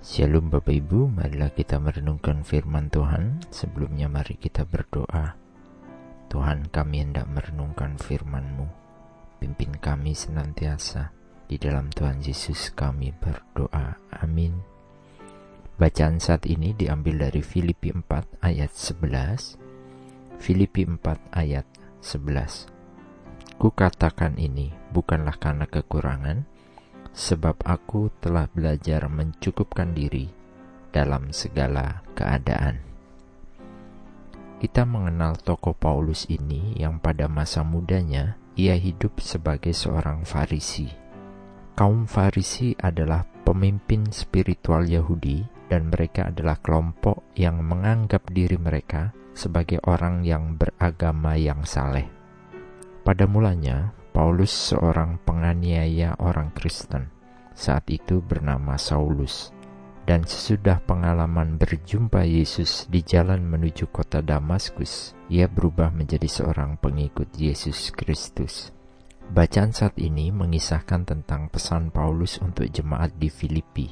Shalom 0.00 0.48
Bapak 0.48 0.72
Ibu, 0.72 1.12
marilah 1.12 1.52
kita 1.52 1.76
merenungkan 1.76 2.40
firman 2.40 2.88
Tuhan. 2.88 3.44
Sebelumnya 3.52 4.08
mari 4.08 4.40
kita 4.40 4.64
berdoa. 4.64 5.36
Tuhan 6.32 6.72
kami 6.72 7.04
hendak 7.04 7.28
merenungkan 7.28 8.00
firman-Mu. 8.00 8.64
Pimpin 9.44 9.76
kami 9.76 10.16
senantiasa. 10.16 11.12
Di 11.44 11.60
dalam 11.60 11.92
Tuhan 11.92 12.24
Yesus 12.24 12.72
kami 12.72 13.12
berdoa. 13.12 14.00
Amin. 14.24 14.56
Bacaan 15.76 16.16
saat 16.16 16.48
ini 16.48 16.72
diambil 16.72 17.28
dari 17.28 17.44
Filipi 17.44 17.92
4 17.92 18.40
ayat 18.40 18.72
11. 18.72 20.40
Filipi 20.40 20.88
4 20.88 20.96
ayat 21.36 21.68
11. 22.00 23.60
Kukatakan 23.60 24.40
ini 24.40 24.72
bukanlah 24.96 25.36
karena 25.36 25.68
kekurangan, 25.68 26.48
sebab 27.14 27.58
aku 27.66 28.10
telah 28.22 28.46
belajar 28.50 29.06
mencukupkan 29.10 29.92
diri 29.92 30.30
dalam 30.90 31.30
segala 31.30 32.02
keadaan. 32.14 32.82
Kita 34.60 34.84
mengenal 34.84 35.40
tokoh 35.40 35.72
Paulus 35.72 36.28
ini 36.28 36.76
yang 36.76 37.00
pada 37.00 37.32
masa 37.32 37.64
mudanya 37.64 38.36
ia 38.60 38.76
hidup 38.76 39.16
sebagai 39.24 39.72
seorang 39.72 40.28
Farisi. 40.28 40.90
Kaum 41.72 42.04
Farisi 42.04 42.76
adalah 42.76 43.24
pemimpin 43.24 44.12
spiritual 44.12 44.84
Yahudi 44.84 45.40
dan 45.72 45.88
mereka 45.88 46.28
adalah 46.28 46.60
kelompok 46.60 47.24
yang 47.40 47.64
menganggap 47.64 48.28
diri 48.28 48.60
mereka 48.60 49.16
sebagai 49.32 49.80
orang 49.88 50.28
yang 50.28 50.60
beragama 50.60 51.40
yang 51.40 51.64
saleh. 51.64 52.04
Pada 53.00 53.24
mulanya, 53.24 53.96
Paulus 54.20 54.52
seorang 54.52 55.16
penganiaya 55.24 56.12
orang 56.20 56.52
Kristen, 56.52 57.08
saat 57.56 57.88
itu 57.88 58.20
bernama 58.20 58.76
Saulus. 58.76 59.48
Dan 60.04 60.28
sesudah 60.28 60.76
pengalaman 60.84 61.56
berjumpa 61.56 62.28
Yesus 62.28 62.84
di 62.92 63.00
jalan 63.00 63.40
menuju 63.40 63.88
kota 63.88 64.20
Damaskus, 64.20 65.16
ia 65.32 65.48
berubah 65.48 65.88
menjadi 65.88 66.28
seorang 66.28 66.76
pengikut 66.76 67.32
Yesus 67.32 67.88
Kristus. 67.96 68.68
Bacaan 69.32 69.72
saat 69.72 69.96
ini 69.96 70.28
mengisahkan 70.28 71.08
tentang 71.08 71.48
pesan 71.48 71.88
Paulus 71.88 72.44
untuk 72.44 72.68
jemaat 72.68 73.16
di 73.16 73.32
Filipi. 73.32 73.88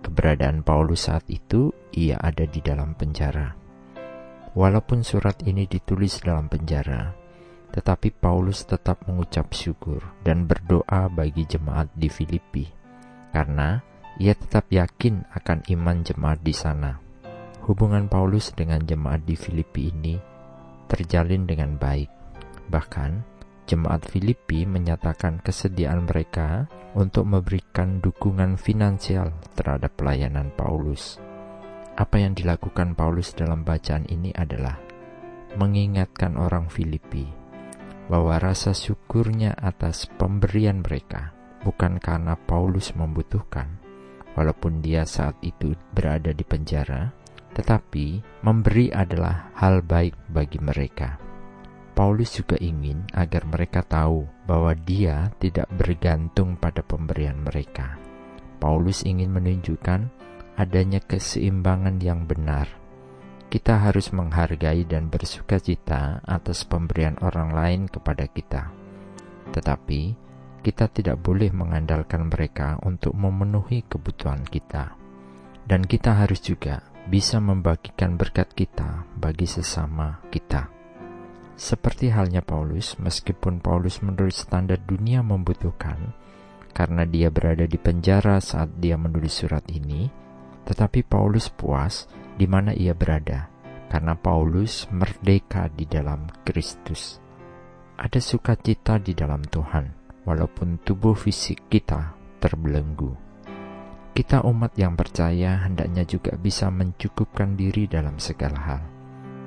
Keberadaan 0.00 0.64
Paulus 0.64 1.12
saat 1.12 1.28
itu, 1.28 1.68
ia 1.92 2.16
ada 2.16 2.48
di 2.48 2.64
dalam 2.64 2.96
penjara. 2.96 3.52
Walaupun 4.56 5.04
surat 5.04 5.44
ini 5.44 5.68
ditulis 5.68 6.24
dalam 6.24 6.48
penjara, 6.48 7.25
tetapi 7.76 8.08
Paulus 8.08 8.64
tetap 8.64 9.04
mengucap 9.04 9.52
syukur 9.52 10.00
dan 10.24 10.48
berdoa 10.48 11.12
bagi 11.12 11.44
jemaat 11.44 11.92
di 11.92 12.08
Filipi, 12.08 12.64
karena 13.36 13.84
ia 14.16 14.32
tetap 14.32 14.72
yakin 14.72 15.28
akan 15.36 15.60
iman 15.76 16.00
jemaat 16.00 16.40
di 16.40 16.56
sana. 16.56 16.96
Hubungan 17.68 18.08
Paulus 18.08 18.56
dengan 18.56 18.80
jemaat 18.80 19.28
di 19.28 19.36
Filipi 19.36 19.92
ini 19.92 20.16
terjalin 20.88 21.44
dengan 21.44 21.76
baik. 21.76 22.08
Bahkan, 22.72 23.12
jemaat 23.68 24.08
Filipi 24.08 24.64
menyatakan 24.64 25.44
kesediaan 25.44 26.08
mereka 26.08 26.64
untuk 26.96 27.28
memberikan 27.28 28.00
dukungan 28.00 28.56
finansial 28.56 29.36
terhadap 29.52 29.92
pelayanan 30.00 30.48
Paulus. 30.56 31.20
Apa 31.92 32.24
yang 32.24 32.32
dilakukan 32.32 32.96
Paulus 32.96 33.36
dalam 33.36 33.68
bacaan 33.68 34.08
ini 34.08 34.32
adalah 34.32 34.80
mengingatkan 35.60 36.40
orang 36.40 36.72
Filipi 36.72 37.45
bahwa 38.06 38.38
rasa 38.38 38.70
syukurnya 38.70 39.54
atas 39.58 40.06
pemberian 40.18 40.82
mereka 40.82 41.36
bukan 41.66 41.98
karena 41.98 42.38
Paulus 42.38 42.94
membutuhkan, 42.94 43.66
walaupun 44.38 44.78
dia 44.78 45.02
saat 45.02 45.34
itu 45.42 45.74
berada 45.90 46.30
di 46.30 46.46
penjara, 46.46 47.10
tetapi 47.58 48.22
memberi 48.46 48.94
adalah 48.94 49.50
hal 49.58 49.82
baik 49.82 50.14
bagi 50.30 50.62
mereka. 50.62 51.18
Paulus 51.96 52.38
juga 52.38 52.54
ingin 52.60 53.08
agar 53.10 53.48
mereka 53.48 53.82
tahu 53.82 54.28
bahwa 54.46 54.76
dia 54.76 55.32
tidak 55.40 55.66
bergantung 55.74 56.54
pada 56.60 56.84
pemberian 56.84 57.40
mereka. 57.42 57.98
Paulus 58.60 59.02
ingin 59.02 59.32
menunjukkan 59.32 60.12
adanya 60.60 61.00
keseimbangan 61.00 61.96
yang 61.98 62.28
benar 62.28 62.68
kita 63.56 63.88
harus 63.88 64.12
menghargai 64.12 64.84
dan 64.84 65.08
bersuka 65.08 65.56
cita 65.56 66.20
atas 66.28 66.68
pemberian 66.68 67.16
orang 67.24 67.56
lain 67.56 67.80
kepada 67.88 68.28
kita. 68.28 68.68
Tetapi, 69.48 70.12
kita 70.60 70.92
tidak 70.92 71.24
boleh 71.24 71.48
mengandalkan 71.56 72.28
mereka 72.28 72.76
untuk 72.84 73.16
memenuhi 73.16 73.88
kebutuhan 73.88 74.44
kita. 74.44 74.92
Dan 75.64 75.88
kita 75.88 76.20
harus 76.20 76.44
juga 76.44 76.84
bisa 77.08 77.40
membagikan 77.40 78.20
berkat 78.20 78.52
kita 78.52 79.08
bagi 79.16 79.48
sesama 79.48 80.20
kita. 80.28 80.68
Seperti 81.56 82.12
halnya 82.12 82.44
Paulus, 82.44 83.00
meskipun 83.00 83.64
Paulus 83.64 84.04
menurut 84.04 84.36
standar 84.36 84.84
dunia 84.84 85.24
membutuhkan, 85.24 86.12
karena 86.76 87.08
dia 87.08 87.32
berada 87.32 87.64
di 87.64 87.80
penjara 87.80 88.36
saat 88.36 88.76
dia 88.76 89.00
menulis 89.00 89.32
surat 89.32 89.64
ini, 89.72 90.12
tetapi 90.68 91.08
Paulus 91.08 91.48
puas 91.48 92.04
di 92.36 92.44
mana 92.44 92.76
ia 92.76 92.92
berada, 92.92 93.48
karena 93.88 94.12
Paulus 94.16 94.86
merdeka 94.92 95.72
di 95.72 95.88
dalam 95.88 96.28
Kristus. 96.44 97.18
Ada 97.96 98.20
sukacita 98.20 99.00
di 99.00 99.16
dalam 99.16 99.40
Tuhan, 99.44 99.88
walaupun 100.28 100.84
tubuh 100.84 101.16
fisik 101.16 101.72
kita 101.72 102.12
terbelenggu. 102.38 103.16
Kita 104.16 104.44
umat 104.48 104.72
yang 104.80 104.96
percaya 104.96 105.64
hendaknya 105.64 106.08
juga 106.08 106.36
bisa 106.40 106.72
mencukupkan 106.72 107.52
diri 107.52 107.84
dalam 107.84 108.16
segala 108.16 108.60
hal. 108.64 108.82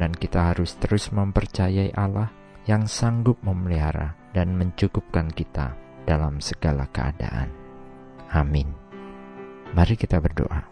Dan 0.00 0.10
kita 0.10 0.52
harus 0.52 0.74
terus 0.80 1.12
mempercayai 1.12 1.92
Allah 1.94 2.32
yang 2.64 2.88
sanggup 2.88 3.38
memelihara 3.44 4.16
dan 4.32 4.56
mencukupkan 4.56 5.28
kita 5.30 5.76
dalam 6.08 6.40
segala 6.40 6.88
keadaan. 6.88 7.52
Amin. 8.32 8.72
Mari 9.76 9.94
kita 10.00 10.18
berdoa. 10.18 10.64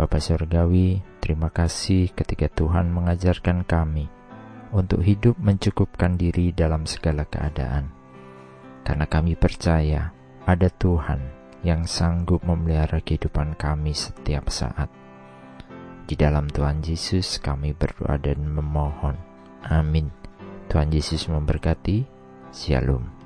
Bapa 0.00 0.16
Surgawi, 0.16 0.96
terima 1.20 1.52
kasih 1.52 2.08
ketika 2.16 2.48
Tuhan 2.48 2.88
mengajarkan 2.88 3.68
kami 3.68 4.08
untuk 4.72 5.04
hidup 5.04 5.36
mencukupkan 5.36 6.16
diri 6.16 6.56
dalam 6.56 6.88
segala 6.88 7.28
keadaan. 7.28 7.92
Karena 8.80 9.04
kami 9.04 9.36
percaya 9.36 10.08
ada 10.48 10.72
Tuhan 10.72 11.20
yang 11.60 11.84
sanggup 11.84 12.40
memelihara 12.48 13.04
kehidupan 13.04 13.60
kami 13.60 13.92
setiap 13.92 14.48
saat. 14.48 14.88
Di 16.08 16.16
dalam 16.16 16.48
Tuhan 16.48 16.80
Yesus 16.80 17.36
kami 17.36 17.76
berdoa 17.76 18.16
dan 18.16 18.40
memohon. 18.48 19.20
Amin. 19.68 20.08
Tuhan 20.72 20.88
Yesus 20.88 21.28
memberkati. 21.28 22.08
Shalom. 22.56 23.19